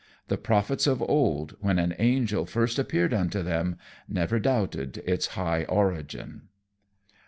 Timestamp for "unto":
3.13-3.43